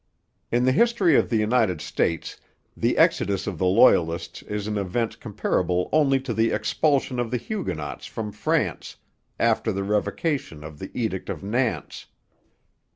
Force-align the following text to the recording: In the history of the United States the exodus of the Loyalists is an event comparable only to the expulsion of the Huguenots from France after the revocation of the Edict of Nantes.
In 0.51 0.65
the 0.65 0.71
history 0.71 1.15
of 1.15 1.29
the 1.29 1.37
United 1.37 1.79
States 1.79 2.37
the 2.75 2.97
exodus 2.97 3.45
of 3.45 3.59
the 3.59 3.67
Loyalists 3.67 4.41
is 4.41 4.65
an 4.65 4.75
event 4.75 5.19
comparable 5.19 5.89
only 5.93 6.19
to 6.21 6.33
the 6.33 6.49
expulsion 6.49 7.19
of 7.19 7.29
the 7.29 7.37
Huguenots 7.37 8.07
from 8.07 8.31
France 8.31 8.95
after 9.39 9.71
the 9.71 9.83
revocation 9.83 10.63
of 10.63 10.79
the 10.79 10.89
Edict 10.95 11.29
of 11.29 11.43
Nantes. 11.43 12.07